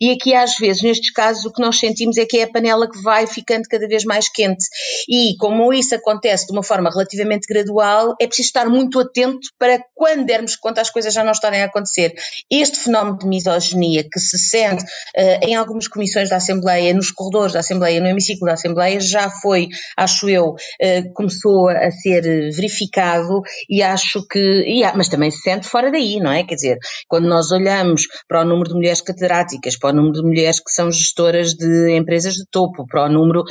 e 0.00 0.10
aqui 0.10 0.34
às 0.34 0.49
às 0.50 0.56
vezes, 0.58 0.82
nestes 0.82 1.10
casos, 1.10 1.44
o 1.44 1.52
que 1.52 1.60
nós 1.60 1.78
sentimos 1.78 2.16
é 2.16 2.26
que 2.26 2.38
é 2.38 2.42
a 2.44 2.50
panela 2.50 2.90
que 2.90 3.00
vai 3.02 3.26
ficando 3.26 3.68
cada 3.68 3.86
vez 3.86 4.04
mais 4.04 4.28
quente. 4.28 4.66
E 5.08 5.36
como 5.38 5.72
isso 5.72 5.94
acontece 5.94 6.46
de 6.46 6.52
uma 6.52 6.62
forma 6.62 6.90
relativamente 6.90 7.46
gradual, 7.46 8.14
é 8.20 8.26
preciso 8.26 8.48
estar 8.48 8.68
muito 8.68 8.98
atento 8.98 9.48
para 9.58 9.82
quando 9.94 10.24
dermos 10.24 10.56
conta 10.56 10.80
as 10.80 10.90
coisas 10.90 11.14
já 11.14 11.22
não 11.22 11.32
estarem 11.32 11.62
a 11.62 11.66
acontecer. 11.66 12.14
Este 12.50 12.78
fenómeno 12.78 13.18
de 13.18 13.26
misoginia 13.26 14.04
que 14.04 14.18
se 14.18 14.38
sente 14.38 14.82
uh, 14.82 15.46
em 15.46 15.54
algumas 15.54 15.86
comissões 15.86 16.28
da 16.28 16.36
Assembleia, 16.36 16.94
nos 16.94 17.10
corredores 17.10 17.52
da 17.52 17.60
Assembleia, 17.60 18.00
no 18.00 18.08
hemiciclo 18.08 18.46
da 18.46 18.54
Assembleia, 18.54 19.00
já 19.00 19.30
foi, 19.30 19.68
acho 19.96 20.28
eu, 20.28 20.50
uh, 20.50 21.12
começou 21.14 21.68
a 21.68 21.90
ser 21.90 22.22
verificado 22.52 23.42
e 23.68 23.82
acho 23.82 24.26
que, 24.26 24.38
e, 24.38 24.82
mas 24.96 25.08
também 25.08 25.30
se 25.30 25.40
sente 25.40 25.68
fora 25.68 25.90
daí, 25.90 26.18
não 26.18 26.32
é? 26.32 26.44
Quer 26.44 26.54
dizer, 26.54 26.78
quando 27.08 27.28
nós 27.28 27.50
olhamos 27.50 28.02
para 28.28 28.42
o 28.42 28.44
número 28.44 28.70
de 28.70 28.74
mulheres 28.74 29.00
catedráticas, 29.00 29.76
para 29.76 29.90
o 29.90 29.96
número 29.96 30.14
de 30.14 30.22
mulheres 30.22 30.39
que 30.48 30.70
são 30.70 30.90
gestoras 30.90 31.54
de 31.54 31.96
empresas 31.96 32.34
de 32.34 32.44
topo, 32.50 32.86
para 32.86 33.04
o 33.04 33.08
número 33.08 33.44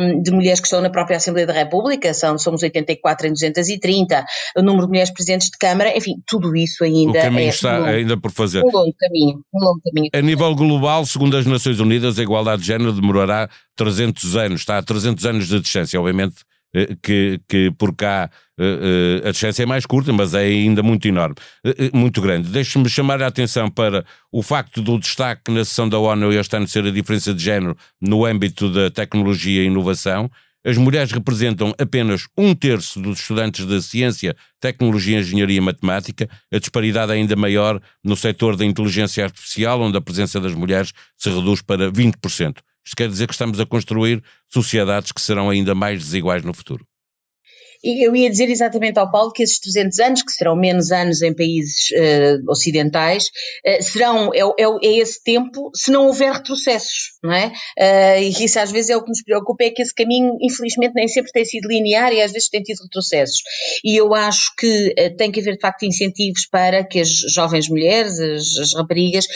um, 0.00 0.22
de 0.22 0.30
mulheres 0.30 0.60
que 0.60 0.66
estão 0.66 0.80
na 0.80 0.90
própria 0.90 1.16
Assembleia 1.16 1.46
da 1.46 1.52
República, 1.52 2.12
são, 2.14 2.38
somos 2.38 2.62
84 2.62 3.26
em 3.26 3.32
230, 3.32 4.24
o 4.56 4.62
número 4.62 4.86
de 4.86 4.88
mulheres 4.88 5.10
presidentes 5.10 5.50
de 5.50 5.58
Câmara, 5.58 5.96
enfim, 5.96 6.14
tudo 6.26 6.54
isso 6.56 6.84
ainda 6.84 7.18
o 7.18 7.22
caminho 7.22 7.46
é 7.46 7.48
está 7.48 7.80
um, 7.80 7.84
ainda 7.84 8.16
por 8.16 8.30
fazer. 8.30 8.64
Um 8.64 8.70
longo 8.70 8.94
caminho, 8.98 9.40
um 9.52 9.64
longo 9.64 9.80
caminho. 9.84 10.10
A 10.12 10.20
nível 10.20 10.54
global, 10.54 11.04
segundo 11.04 11.36
as 11.36 11.46
Nações 11.46 11.80
Unidas, 11.80 12.18
a 12.18 12.22
igualdade 12.22 12.62
de 12.62 12.68
género 12.68 12.92
demorará 12.92 13.48
300 13.76 14.36
anos, 14.36 14.60
está 14.60 14.78
a 14.78 14.82
300 14.82 15.24
anos 15.26 15.48
de 15.48 15.60
distância, 15.60 15.98
obviamente 15.98 16.36
que, 17.02 17.40
que 17.48 17.70
por 17.72 17.94
cá 17.94 18.30
eh, 18.58 19.22
eh, 19.24 19.28
a 19.28 19.32
distância 19.32 19.62
é 19.62 19.66
mais 19.66 19.86
curta, 19.86 20.12
mas 20.12 20.34
é 20.34 20.40
ainda 20.40 20.82
muito 20.82 21.06
enorme, 21.08 21.36
muito 21.92 22.20
grande. 22.20 22.48
Deixe-me 22.48 22.88
chamar 22.88 23.22
a 23.22 23.26
atenção 23.26 23.70
para 23.70 24.04
o 24.30 24.42
facto 24.42 24.82
do 24.82 24.98
destaque 24.98 25.50
na 25.50 25.64
sessão 25.64 25.88
da 25.88 25.98
ONU 25.98 26.32
este 26.32 26.56
ano 26.56 26.68
ser 26.68 26.84
a 26.84 26.90
diferença 26.90 27.32
de 27.32 27.42
género 27.42 27.76
no 28.00 28.24
âmbito 28.24 28.70
da 28.70 28.90
tecnologia 28.90 29.62
e 29.62 29.66
inovação. 29.66 30.30
As 30.64 30.76
mulheres 30.76 31.12
representam 31.12 31.72
apenas 31.78 32.26
um 32.36 32.54
terço 32.54 33.00
dos 33.00 33.20
estudantes 33.20 33.64
de 33.64 33.80
ciência, 33.80 34.36
tecnologia, 34.60 35.20
engenharia 35.20 35.56
e 35.56 35.60
matemática. 35.60 36.28
A 36.52 36.58
disparidade 36.58 37.12
é 37.12 37.14
ainda 37.14 37.36
maior 37.36 37.80
no 38.04 38.16
setor 38.16 38.56
da 38.56 38.64
inteligência 38.64 39.24
artificial, 39.24 39.80
onde 39.80 39.96
a 39.96 40.00
presença 40.00 40.40
das 40.40 40.52
mulheres 40.52 40.92
se 41.16 41.30
reduz 41.30 41.62
para 41.62 41.90
20%. 41.90 42.56
Isto 42.88 42.96
quer 42.96 43.08
dizer 43.10 43.26
que 43.26 43.34
estamos 43.34 43.60
a 43.60 43.66
construir 43.66 44.24
sociedades 44.48 45.12
que 45.12 45.20
serão 45.20 45.50
ainda 45.50 45.74
mais 45.74 45.98
desiguais 45.98 46.42
no 46.42 46.54
futuro. 46.54 46.86
Eu 47.82 48.16
ia 48.16 48.28
dizer 48.28 48.50
exatamente 48.50 48.98
ao 48.98 49.10
Paulo 49.10 49.32
que 49.32 49.42
esses 49.42 49.60
300 49.60 49.98
anos, 50.00 50.22
que 50.22 50.32
serão 50.32 50.56
menos 50.56 50.90
anos 50.90 51.22
em 51.22 51.32
países 51.32 51.90
uh, 51.92 52.50
ocidentais, 52.50 53.26
uh, 53.26 53.82
serão, 53.82 54.30
é, 54.34 54.40
é, 54.40 54.66
é, 54.82 54.98
esse 54.98 55.22
tempo 55.22 55.70
se 55.74 55.90
não 55.90 56.06
houver 56.06 56.32
retrocessos, 56.32 57.12
não 57.22 57.32
é? 57.32 57.52
Uh, 57.78 58.22
e 58.22 58.44
isso 58.44 58.58
às 58.58 58.72
vezes 58.72 58.90
é 58.90 58.96
o 58.96 59.02
que 59.02 59.10
nos 59.10 59.22
preocupa, 59.22 59.64
é 59.64 59.70
que 59.70 59.82
esse 59.82 59.94
caminho, 59.94 60.36
infelizmente, 60.40 60.92
nem 60.94 61.06
sempre 61.06 61.30
tem 61.30 61.44
sido 61.44 61.68
linear 61.68 62.12
e 62.12 62.20
às 62.20 62.32
vezes 62.32 62.48
tem 62.48 62.62
tido 62.62 62.82
retrocessos. 62.82 63.40
E 63.84 63.96
eu 63.96 64.12
acho 64.12 64.54
que 64.56 64.94
tem 65.16 65.30
que 65.30 65.40
haver, 65.40 65.54
de 65.54 65.60
facto, 65.60 65.84
incentivos 65.84 66.46
para 66.46 66.84
que 66.84 67.00
as 67.00 67.08
jovens 67.08 67.68
mulheres, 67.68 68.18
as, 68.18 68.56
as 68.58 68.74
raparigas, 68.74 69.26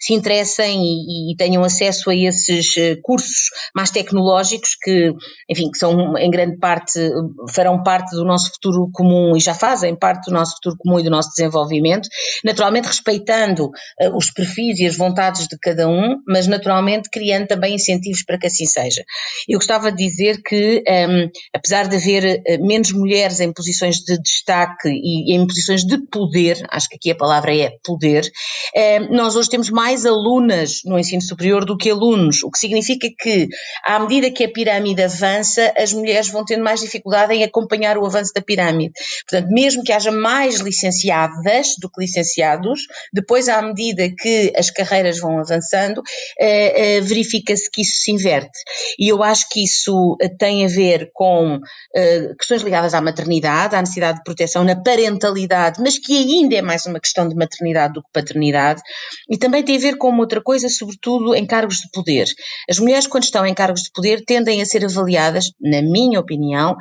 se 0.00 0.14
interessem 0.14 0.80
e, 0.82 1.32
e, 1.32 1.36
tenham 1.36 1.62
acesso 1.62 2.10
a 2.10 2.14
esses 2.14 2.74
cursos 3.02 3.50
mais 3.74 3.90
tecnológicos 3.90 4.74
que, 4.80 5.12
enfim, 5.48 5.70
que 5.70 5.78
são 5.78 6.16
em 6.16 6.30
grande 6.30 6.58
parte 6.58 7.09
farão 7.54 7.82
parte 7.82 8.14
do 8.14 8.24
nosso 8.24 8.50
futuro 8.52 8.90
comum 8.92 9.36
e 9.36 9.40
já 9.40 9.54
fazem 9.54 9.94
parte 9.94 10.30
do 10.30 10.34
nosso 10.34 10.56
futuro 10.56 10.76
comum 10.78 11.00
e 11.00 11.02
do 11.02 11.10
nosso 11.10 11.30
desenvolvimento, 11.30 12.08
naturalmente 12.44 12.86
respeitando 12.86 13.66
uh, 13.66 14.16
os 14.16 14.30
perfis 14.30 14.78
e 14.78 14.86
as 14.86 14.96
vontades 14.96 15.46
de 15.46 15.58
cada 15.58 15.88
um, 15.88 16.16
mas 16.26 16.46
naturalmente 16.46 17.08
criando 17.10 17.46
também 17.48 17.74
incentivos 17.74 18.22
para 18.24 18.38
que 18.38 18.46
assim 18.46 18.66
seja. 18.66 19.02
Eu 19.48 19.58
gostava 19.58 19.90
de 19.90 20.04
dizer 20.04 20.42
que, 20.42 20.82
um, 20.86 20.92
ehm, 20.92 21.30
apesar 21.54 21.88
de 21.88 21.96
haver 21.96 22.40
uh, 22.40 22.66
menos 22.66 22.92
mulheres 22.92 23.40
em 23.40 23.52
posições 23.52 23.96
de 23.96 24.20
destaque 24.20 24.88
e, 24.88 25.34
em 25.34 25.46
posições 25.46 25.84
de 25.84 25.98
poder, 26.06 26.62
acho 26.70 26.88
que 26.88 26.96
aqui 26.96 27.10
a 27.10 27.16
palavra 27.16 27.54
é 27.56 27.72
poder, 27.84 28.24
uh, 28.24 29.14
nós 29.14 29.36
hoje 29.36 29.48
temos 29.48 29.70
mais 29.70 30.06
alunas 30.06 30.80
no 30.84 30.98
ensino 30.98 31.22
superior 31.22 31.64
do 31.64 31.76
que 31.76 31.90
alunos, 31.90 32.42
o 32.42 32.50
que 32.50 32.58
significa 32.58 33.08
que, 33.18 33.48
à 33.84 33.98
medida 33.98 34.30
que 34.30 34.44
a 34.44 34.48
pirâmide 34.50 35.02
avança, 35.02 35.72
as 35.76 35.92
mulheres 35.92 36.28
vão 36.28 36.44
tendo 36.44 36.64
mais 36.64 36.80
dificuldades 36.80 36.99
dificuldade 37.00 37.34
em 37.34 37.42
acompanhar 37.42 37.96
o 37.98 38.06
avanço 38.06 38.32
da 38.34 38.42
pirâmide. 38.42 38.92
Portanto, 39.28 39.50
mesmo 39.50 39.82
que 39.82 39.92
haja 39.92 40.10
mais 40.10 40.60
licenciadas 40.60 41.74
do 41.80 41.90
que 41.90 42.00
licenciados, 42.00 42.80
depois, 43.12 43.48
à 43.48 43.60
medida 43.62 44.08
que 44.10 44.52
as 44.56 44.70
carreiras 44.70 45.18
vão 45.18 45.38
avançando, 45.38 46.02
eh, 46.38 46.96
eh, 46.96 47.00
verifica-se 47.00 47.70
que 47.70 47.82
isso 47.82 48.02
se 48.02 48.12
inverte. 48.12 48.58
E 48.98 49.08
eu 49.08 49.22
acho 49.22 49.48
que 49.48 49.64
isso 49.64 50.16
eh, 50.20 50.28
tem 50.28 50.64
a 50.64 50.68
ver 50.68 51.10
com 51.12 51.58
questões 52.38 52.62
ligadas 52.62 52.94
à 52.94 53.00
maternidade, 53.00 53.74
à 53.74 53.80
necessidade 53.80 54.18
de 54.18 54.24
proteção 54.24 54.64
na 54.64 54.76
parentalidade, 54.80 55.80
mas 55.82 55.98
que 55.98 56.16
ainda 56.16 56.54
é 56.56 56.62
mais 56.62 56.86
uma 56.86 57.00
questão 57.00 57.28
de 57.28 57.34
maternidade 57.34 57.94
do 57.94 58.02
que 58.02 58.08
paternidade, 58.12 58.80
e 59.28 59.36
também 59.36 59.62
tem 59.62 59.76
a 59.76 59.80
ver 59.80 59.96
com 59.96 60.16
outra 60.18 60.40
coisa, 60.40 60.68
sobretudo 60.68 61.34
em 61.34 61.46
cargos 61.46 61.76
de 61.76 61.90
poder. 61.92 62.28
As 62.68 62.78
mulheres, 62.78 63.06
quando 63.06 63.24
estão 63.24 63.44
em 63.44 63.54
cargos 63.54 63.82
de 63.82 63.90
poder, 63.92 64.24
tendem 64.24 64.62
a 64.62 64.66
ser 64.66 64.84
avaliadas, 64.84 65.50
na 65.60 65.82
minha 65.82 66.20
opinião, 66.20 66.76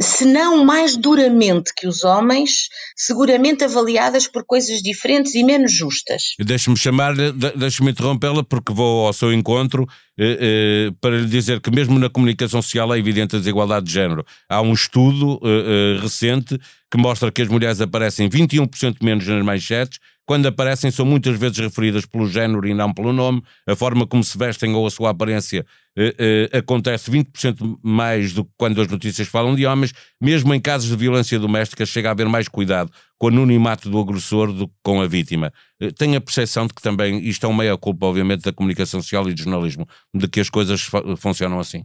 se 0.00 0.24
não 0.24 0.64
mais 0.64 0.96
duramente 0.96 1.72
que 1.76 1.86
os 1.86 2.04
homens, 2.04 2.68
seguramente 2.96 3.64
avaliadas 3.64 4.26
por 4.26 4.44
coisas 4.44 4.80
diferentes 4.80 5.34
e 5.34 5.42
menos 5.44 5.72
justas. 5.72 6.34
Deixe-me 6.38 6.76
chamar, 6.76 7.14
deixe-me 7.56 7.90
interrompê-la 7.90 8.42
porque 8.42 8.72
vou 8.72 9.06
ao 9.06 9.12
seu 9.12 9.32
encontro 9.32 9.86
eh, 10.22 10.38
eh, 10.38 10.92
para 11.00 11.16
lhe 11.16 11.26
dizer 11.26 11.60
que 11.60 11.70
mesmo 11.70 11.98
na 11.98 12.10
comunicação 12.10 12.60
social 12.60 12.94
é 12.94 12.98
evidente 12.98 13.36
a 13.36 13.38
desigualdade 13.38 13.86
de 13.86 13.92
género. 13.92 14.22
Há 14.46 14.60
um 14.60 14.74
estudo 14.74 15.40
eh, 15.42 15.96
eh 15.96 16.00
recente 16.02 16.60
que 16.90 16.98
mostra 16.98 17.32
que 17.32 17.40
as 17.40 17.48
mulheres 17.48 17.80
aparecem 17.80 18.28
21% 18.28 18.96
menos 19.02 19.26
nas 19.26 19.42
manchetes, 19.42 19.98
quando 20.26 20.46
aparecem 20.46 20.90
são 20.90 21.04
muitas 21.04 21.36
vezes 21.38 21.58
referidas 21.58 22.04
pelo 22.06 22.28
género 22.28 22.64
e 22.68 22.74
não 22.74 22.92
pelo 22.92 23.12
nome, 23.12 23.42
a 23.66 23.74
forma 23.74 24.06
como 24.06 24.22
se 24.22 24.36
vestem 24.36 24.74
ou 24.74 24.86
a 24.86 24.90
sua 24.90 25.10
aparência 25.10 25.66
eh, 25.96 26.14
eh, 26.52 26.58
acontece 26.58 27.10
20% 27.10 27.78
mais 27.82 28.32
do 28.32 28.44
que 28.44 28.50
quando 28.56 28.80
as 28.80 28.86
notícias 28.86 29.26
falam 29.26 29.56
de 29.56 29.66
homens, 29.66 29.92
mesmo 30.20 30.54
em 30.54 30.60
casos 30.60 30.88
de 30.88 30.96
violência 30.96 31.38
doméstica 31.38 31.84
chega 31.84 32.10
a 32.10 32.12
haver 32.12 32.28
mais 32.28 32.46
cuidado 32.46 32.92
com 33.20 33.26
o 33.26 33.28
anonimato 33.28 33.90
do 33.90 34.00
agressor 34.00 34.50
do 34.50 34.66
que 34.66 34.74
com 34.82 35.02
a 35.02 35.06
vítima. 35.06 35.52
Eh, 35.78 35.90
tenho 35.92 36.16
a 36.16 36.20
percepção 36.22 36.66
de 36.66 36.72
que 36.72 36.80
também 36.80 37.22
isto 37.22 37.44
é 37.44 37.48
uma 37.48 37.58
meia 37.62 37.76
culpa, 37.76 38.06
obviamente, 38.06 38.42
da 38.42 38.52
comunicação 38.52 39.02
social 39.02 39.28
e 39.28 39.34
do 39.34 39.42
jornalismo, 39.42 39.86
de 40.14 40.26
que 40.26 40.40
as 40.40 40.48
coisas 40.48 40.88
funcionam 41.18 41.60
assim. 41.60 41.84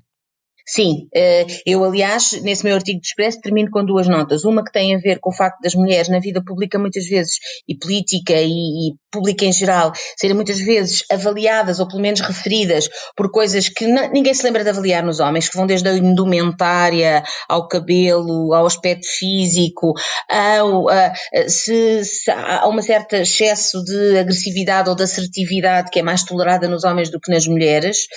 Sim, 0.67 1.07
eh, 1.13 1.45
eu 1.65 1.83
aliás, 1.83 2.41
nesse 2.41 2.63
meu 2.63 2.73
artigo 2.73 2.99
de 2.99 3.07
Expresso, 3.07 3.39
termino 3.39 3.69
com 3.69 3.85
duas 3.85 4.07
notas. 4.07 4.43
Uma 4.45 4.63
que 4.63 4.71
tem 4.71 4.95
a 4.95 4.99
ver 4.99 5.19
com 5.19 5.29
o 5.29 5.33
facto 5.33 5.61
das 5.61 5.75
mulheres 5.75 6.09
na 6.09 6.19
vida 6.19 6.43
pública 6.43 6.79
muitas 6.79 7.05
vezes, 7.05 7.37
e 7.67 7.77
política 7.77 8.33
e, 8.33 8.49
e 8.89 8.93
pública 9.11 9.45
em 9.45 9.53
geral, 9.53 9.93
serem 10.17 10.35
muitas 10.35 10.59
vezes 10.59 11.03
avaliadas 11.11 11.79
ou 11.79 11.87
pelo 11.87 12.01
menos 12.01 12.19
referidas 12.19 12.89
por 13.15 13.31
coisas 13.31 13.69
que 13.69 13.85
ninguém 13.85 14.33
se 14.33 14.43
lembra 14.43 14.63
de 14.63 14.69
avaliar 14.71 15.03
nos 15.03 15.19
homens, 15.19 15.47
que 15.47 15.55
vão 15.55 15.67
desde 15.67 15.87
a 15.87 15.93
indumentária 15.93 17.23
ao 17.47 17.67
cabelo, 17.67 18.53
ao 18.53 18.65
aspecto 18.65 19.07
físico, 19.07 19.93
ao, 20.29 20.89
a, 20.89 21.13
se, 21.47 22.03
se 22.03 22.31
há 22.31 22.67
um 22.67 22.81
certo 22.81 23.13
excesso 23.13 23.83
de 23.83 24.17
agressividade 24.17 24.89
ou 24.89 24.95
de 24.95 25.03
assertividade 25.03 25.91
que 25.91 25.99
é 25.99 26.03
mais 26.03 26.23
tolerada 26.23 26.67
nos 26.67 26.83
homens 26.83 27.11
do 27.11 27.19
que 27.19 27.31
nas 27.31 27.45
mulheres, 27.47 28.07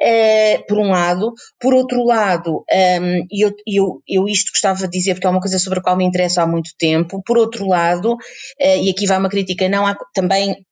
é, 0.00 0.58
por 0.66 0.78
um 0.78 0.90
lado. 0.90 1.32
Por 1.60 1.74
outro 1.74 1.89
lado, 2.04 2.64
um, 2.72 3.26
eu, 3.30 3.54
eu, 3.66 4.02
eu 4.08 4.28
isto 4.28 4.50
gostava 4.50 4.88
de 4.88 4.98
dizer 4.98 5.14
porque 5.14 5.26
é 5.26 5.30
uma 5.30 5.40
coisa 5.40 5.58
sobre 5.58 5.78
a 5.78 5.82
qual 5.82 5.96
me 5.96 6.04
interessa 6.04 6.42
há 6.42 6.46
muito 6.46 6.70
tempo, 6.78 7.22
por 7.24 7.38
outro 7.38 7.66
lado, 7.68 8.14
uh, 8.14 8.82
e 8.82 8.90
aqui 8.90 9.06
vai 9.06 9.18
uma 9.18 9.28
crítica 9.28 9.68
não 9.68 9.86
há, 9.86 9.96
também 10.14 10.30
também, 10.30 10.64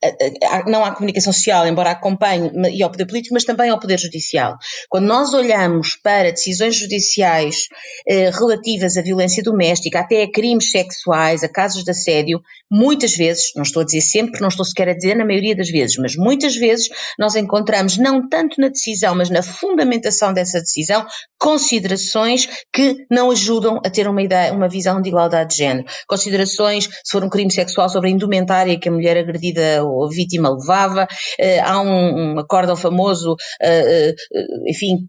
não 0.66 0.84
à 0.84 0.92
comunicação 0.92 1.32
social, 1.32 1.66
embora 1.66 1.90
acompanhe, 1.90 2.50
e 2.72 2.82
ao 2.82 2.90
poder 2.90 3.06
político, 3.06 3.34
mas 3.34 3.44
também 3.44 3.70
ao 3.70 3.78
poder 3.78 3.98
judicial. 3.98 4.56
Quando 4.88 5.06
nós 5.06 5.34
olhamos 5.34 5.96
para 5.96 6.30
decisões 6.30 6.76
judiciais 6.76 7.66
eh, 8.06 8.30
relativas 8.30 8.96
à 8.96 9.02
violência 9.02 9.42
doméstica, 9.42 10.00
até 10.00 10.22
a 10.22 10.30
crimes 10.30 10.70
sexuais, 10.70 11.42
a 11.42 11.48
casos 11.48 11.84
de 11.84 11.90
assédio, 11.90 12.40
muitas 12.70 13.16
vezes, 13.16 13.52
não 13.56 13.62
estou 13.62 13.82
a 13.82 13.84
dizer 13.84 14.00
sempre, 14.00 14.40
não 14.40 14.48
estou 14.48 14.64
sequer 14.64 14.88
a 14.90 14.94
dizer 14.94 15.14
na 15.14 15.24
maioria 15.24 15.56
das 15.56 15.70
vezes, 15.70 15.96
mas 15.96 16.16
muitas 16.16 16.54
vezes 16.54 16.88
nós 17.18 17.34
encontramos, 17.34 17.96
não 17.96 18.28
tanto 18.28 18.60
na 18.60 18.68
decisão, 18.68 19.14
mas 19.14 19.30
na 19.30 19.42
fundamentação 19.42 20.32
dessa 20.32 20.60
decisão, 20.60 21.06
considerações 21.38 22.48
que 22.72 23.06
não 23.10 23.30
ajudam 23.30 23.78
a 23.84 23.90
ter 23.90 24.08
uma, 24.08 24.22
ideia, 24.22 24.52
uma 24.52 24.68
visão 24.68 25.00
de 25.00 25.08
igualdade 25.08 25.50
de 25.50 25.56
género. 25.56 25.86
Considerações, 26.06 26.84
se 26.84 27.12
for 27.12 27.24
um 27.24 27.28
crime 27.28 27.50
sexual, 27.50 27.88
sobre 27.88 28.08
a 28.10 28.12
indumentária 28.12 28.78
que 28.78 28.88
a 28.88 28.92
mulher 28.92 29.16
agredida 29.16 29.84
ou 29.84 30.06
a 30.06 30.08
vítima 30.08 30.50
levava. 30.50 31.06
Eh, 31.38 31.60
há 31.60 31.80
um, 31.80 32.34
um 32.34 32.38
acórdão 32.38 32.76
famoso, 32.76 33.36
eh, 33.62 34.10
eh, 34.10 34.44
enfim, 34.68 35.08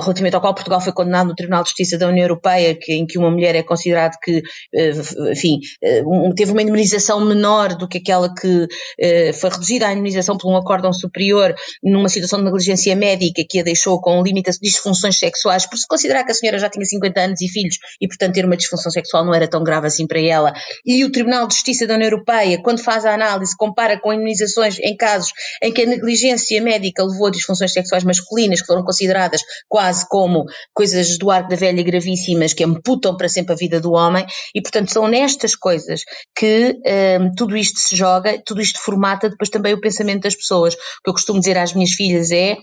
relativamente 0.00 0.34
ao 0.34 0.40
qual 0.40 0.54
Portugal 0.54 0.80
foi 0.80 0.92
condenado 0.92 1.28
no 1.28 1.34
Tribunal 1.34 1.62
de 1.62 1.70
Justiça 1.70 1.98
da 1.98 2.08
União 2.08 2.24
Europeia, 2.24 2.74
que, 2.74 2.92
em 2.92 3.06
que 3.06 3.18
uma 3.18 3.30
mulher 3.30 3.54
é 3.54 3.62
considerado 3.62 4.18
que, 4.22 4.42
eh, 4.74 4.92
enfim, 5.32 5.60
eh, 5.82 6.02
teve 6.36 6.52
uma 6.52 6.62
indemnização 6.62 7.24
menor 7.24 7.74
do 7.74 7.88
que 7.88 7.98
aquela 7.98 8.32
que 8.34 8.66
eh, 9.00 9.32
foi 9.32 9.50
reduzida 9.50 9.86
à 9.86 9.92
indemnização 9.92 10.36
por 10.36 10.50
um 10.50 10.56
acórdão 10.56 10.92
superior 10.92 11.54
numa 11.82 12.08
situação 12.08 12.38
de 12.38 12.44
negligência 12.44 12.94
médica 12.94 13.42
que 13.48 13.60
a 13.60 13.62
deixou 13.62 14.00
com 14.00 14.22
limitações, 14.22 14.60
disfunções 14.60 15.18
sexuais, 15.18 15.66
por 15.66 15.78
se 15.78 15.86
considerar 15.86 16.24
que 16.24 16.32
a 16.32 16.34
senhora 16.34 16.58
já 16.58 16.68
tinha 16.68 16.84
50 16.84 17.20
anos 17.20 17.40
e 17.40 17.48
filhos 17.48 17.76
e, 18.00 18.08
portanto, 18.08 18.34
ter 18.34 18.44
uma 18.44 18.56
disfunção 18.56 18.90
sexual 18.90 19.24
não 19.24 19.34
era 19.34 19.48
tão 19.48 19.62
grave 19.62 19.86
assim 19.86 20.06
para 20.06 20.20
ela. 20.20 20.52
E 20.84 21.04
o 21.04 21.12
Tribunal 21.12 21.46
de 21.46 21.54
Justiça 21.54 21.86
da 21.86 21.94
União 21.94 22.10
Europeia, 22.10 22.60
quando 22.62 22.82
faz 22.82 23.04
a 23.04 23.14
análise, 23.14 23.56
compara 23.56 23.98
com 23.98 24.12
indemnizações 24.12 24.78
em 24.80 24.96
casos 24.96 25.32
em 25.62 25.72
que 25.72 25.82
a 25.82 25.86
negligência 25.86 26.60
médica 26.60 27.04
levou 27.04 27.28
a 27.28 27.30
disfunções 27.30 27.72
sexuais 27.72 28.04
masculinas 28.04 28.60
que 28.60 28.66
foram 28.66 28.84
consideradas 28.84 29.37
quase 29.68 30.06
como 30.08 30.44
coisas 30.74 31.18
do 31.18 31.30
arco 31.30 31.48
da 31.48 31.56
velha 31.56 31.82
gravíssimas 31.82 32.52
que 32.52 32.64
amputam 32.64 33.16
para 33.16 33.28
sempre 33.28 33.52
a 33.52 33.56
vida 33.56 33.80
do 33.80 33.92
homem, 33.92 34.26
e 34.54 34.60
portanto 34.60 34.92
são 34.92 35.08
nestas 35.08 35.54
coisas 35.54 36.02
que 36.36 36.76
um, 37.20 37.32
tudo 37.34 37.56
isto 37.56 37.80
se 37.80 37.96
joga, 37.96 38.40
tudo 38.44 38.60
isto 38.60 38.80
formata 38.80 39.28
depois 39.28 39.50
também 39.50 39.74
o 39.74 39.80
pensamento 39.80 40.22
das 40.22 40.36
pessoas. 40.36 40.74
O 40.74 40.78
que 41.04 41.10
eu 41.10 41.14
costumo 41.14 41.40
dizer 41.40 41.58
às 41.58 41.72
minhas 41.72 41.90
filhas 41.90 42.30
é 42.30 42.56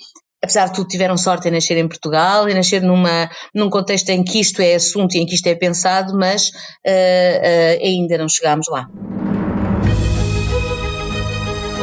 apesar 0.43 0.67
de 0.67 0.75
tudo, 0.75 0.87
tiveram 0.87 1.17
sorte 1.17 1.47
em 1.47 1.51
nascer 1.51 1.75
em 1.77 1.87
Portugal 1.87 2.47
e 2.47 2.53
nascer 2.53 2.81
numa, 2.81 3.29
num 3.53 3.69
contexto 3.69 4.09
em 4.09 4.23
que 4.23 4.39
isto 4.39 4.61
é 4.61 4.75
assunto 4.75 5.15
e 5.15 5.19
em 5.19 5.25
que 5.25 5.33
isto 5.33 5.47
é 5.47 5.55
pensado, 5.55 6.15
mas 6.15 6.49
uh, 6.49 6.51
uh, 6.87 7.83
ainda 7.83 8.17
não 8.17 8.29
chegámos 8.29 8.67
lá. 8.69 8.87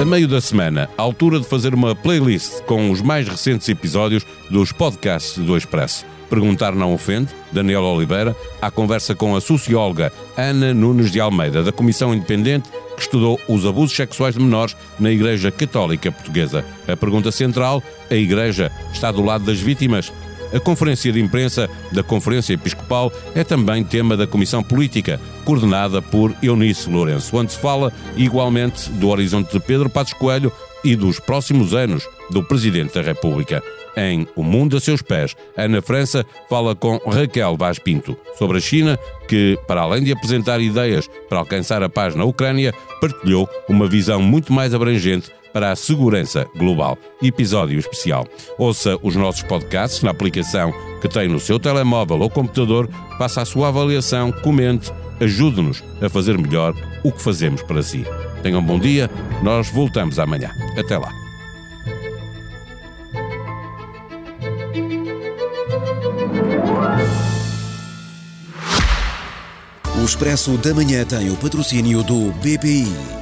A 0.03 0.05
meio 0.05 0.27
da 0.27 0.41
semana, 0.41 0.91
à 0.99 1.03
altura 1.03 1.39
de 1.39 1.47
fazer 1.47 1.73
uma 1.73 1.95
playlist 1.95 2.61
com 2.63 2.91
os 2.91 3.01
mais 3.01 3.29
recentes 3.29 3.69
episódios 3.69 4.27
dos 4.51 4.73
podcasts 4.73 5.39
do 5.39 5.57
Expresso. 5.57 6.05
Perguntar 6.29 6.75
não 6.75 6.93
ofende, 6.93 7.33
Daniel 7.53 7.85
Oliveira, 7.85 8.35
à 8.61 8.69
conversa 8.69 9.15
com 9.15 9.37
a 9.37 9.41
socióloga 9.41 10.13
Ana 10.37 10.75
Nunes 10.75 11.13
de 11.13 11.21
Almeida, 11.21 11.63
da 11.63 11.71
Comissão 11.71 12.13
Independente 12.13 12.69
que 12.97 13.03
estudou 13.03 13.41
os 13.47 13.65
abusos 13.65 13.95
sexuais 13.95 14.35
de 14.35 14.41
menores 14.41 14.77
na 14.99 15.09
Igreja 15.09 15.53
Católica 15.53 16.11
Portuguesa. 16.11 16.65
A 16.89 16.97
pergunta 16.97 17.31
central: 17.31 17.81
a 18.11 18.15
Igreja 18.17 18.73
está 18.93 19.13
do 19.13 19.23
lado 19.23 19.45
das 19.45 19.61
vítimas? 19.61 20.13
A 20.53 20.61
conferência 20.61 21.11
de 21.11 21.21
imprensa 21.21 21.69
da 21.91 22.03
Conferência 22.03 22.53
Episcopal 22.53 23.11
é 23.35 23.43
também 23.43 23.83
tema 23.83 24.17
da 24.17 24.27
Comissão 24.27 24.63
Política, 24.63 25.19
coordenada 25.45 26.03
por 26.03 26.35
Eunice 26.43 26.91
Lourenço, 26.91 27.35
onde 27.37 27.53
se 27.53 27.59
fala 27.59 27.93
igualmente 28.17 28.91
do 28.91 29.09
horizonte 29.09 29.53
de 29.53 29.61
Pedro 29.61 29.89
Passos 29.89 30.13
Coelho 30.13 30.53
e 30.85 30.95
dos 30.95 31.19
próximos 31.19 31.75
anos 31.75 32.07
do 32.31 32.43
Presidente 32.43 32.95
da 32.95 33.03
República. 33.03 33.63
Em 33.97 34.27
O 34.35 34.43
Mundo 34.43 34.77
a 34.77 34.81
Seus 34.81 35.01
Pés, 35.01 35.35
Ana 35.57 35.81
França 35.81 36.25
fala 36.49 36.75
com 36.75 36.97
Raquel 36.99 37.57
Vaz 37.57 37.79
Pinto 37.79 38.17
sobre 38.39 38.59
a 38.59 38.61
China, 38.61 38.99
que, 39.29 39.59
para 39.67 39.83
além 39.83 40.03
de 40.03 40.13
apresentar 40.13 40.61
ideias 40.61 41.09
para 41.29 41.39
alcançar 41.39 41.83
a 41.83 41.89
paz 41.89 42.15
na 42.15 42.25
Ucrânia, 42.25 42.75
partilhou 43.01 43.49
uma 43.69 43.87
visão 43.87 44.21
muito 44.21 44.53
mais 44.53 44.75
abrangente 44.75 45.31
para 45.53 45.73
a 45.73 45.77
segurança 45.77 46.47
global. 46.57 46.97
Episódio 47.23 47.79
especial. 47.79 48.27
Ouça 48.59 48.99
os 49.03 49.15
nossos 49.15 49.43
podcasts 49.43 50.03
na 50.03 50.11
aplicação 50.11 50.73
que 51.01 51.09
tem 51.09 51.29
no 51.29 51.41
seu 51.41 51.59
telemóvel 51.59 52.21
ou 52.21 52.31
computador, 52.31 52.89
faça 53.19 53.43
a 53.43 53.45
sua 53.45 53.69
avaliação, 53.69 54.31
comente, 54.31 54.93
ajude-nos 55.21 55.83
a 56.01 56.09
fazer 56.09 56.39
melhor 56.39 56.75
o 57.05 57.11
que 57.11 57.21
fazemos 57.21 57.63
para 57.63 57.83
si. 57.83 58.05
Tenham 58.43 58.61
um 58.61 58.65
bom 58.65 58.79
dia, 58.79 59.11
nós 59.43 59.69
voltamos 59.69 60.19
amanhã. 60.19 60.51
Até 60.79 60.97
lá. 60.97 61.11
O 70.01 70.05
Expresso 70.05 70.59
da 70.59 70.75
Manhã 70.75 71.05
tem 71.05 71.31
o 71.31 71.37
patrocínio 71.37 72.03
do 72.03 72.33
BPI 72.33 73.22